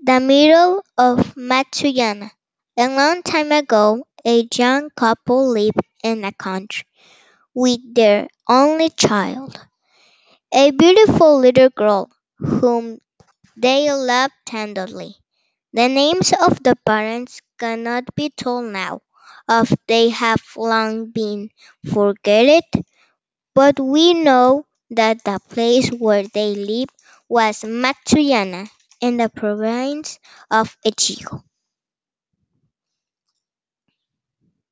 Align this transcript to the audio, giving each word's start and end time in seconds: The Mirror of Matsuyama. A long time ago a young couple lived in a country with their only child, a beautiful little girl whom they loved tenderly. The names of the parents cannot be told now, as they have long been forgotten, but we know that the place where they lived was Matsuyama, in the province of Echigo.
The 0.00 0.18
Mirror 0.18 0.82
of 0.96 1.36
Matsuyama. 1.36 2.32
A 2.76 2.88
long 2.88 3.22
time 3.22 3.52
ago 3.52 4.08
a 4.24 4.48
young 4.52 4.90
couple 4.90 5.46
lived 5.50 5.78
in 6.02 6.24
a 6.24 6.32
country 6.32 6.84
with 7.54 7.80
their 7.94 8.28
only 8.48 8.90
child, 8.90 9.60
a 10.52 10.70
beautiful 10.72 11.38
little 11.40 11.70
girl 11.70 12.10
whom 12.38 12.98
they 13.56 13.92
loved 13.92 14.34
tenderly. 14.46 15.16
The 15.72 15.88
names 15.88 16.32
of 16.32 16.62
the 16.62 16.76
parents 16.86 17.40
cannot 17.58 18.14
be 18.14 18.30
told 18.30 18.72
now, 18.72 19.02
as 19.48 19.74
they 19.88 20.10
have 20.10 20.42
long 20.56 21.10
been 21.12 21.50
forgotten, 21.92 22.62
but 23.54 23.78
we 23.78 24.14
know 24.14 24.64
that 24.88 25.22
the 25.24 25.38
place 25.50 25.90
where 25.90 26.22
they 26.28 26.54
lived 26.54 26.94
was 27.28 27.60
Matsuyama, 27.62 28.70
in 29.00 29.16
the 29.16 29.28
province 29.28 30.18
of 30.50 30.76
Echigo. 30.86 31.42